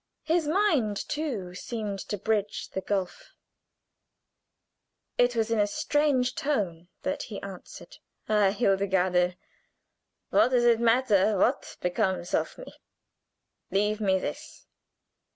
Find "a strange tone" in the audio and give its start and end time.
5.59-6.87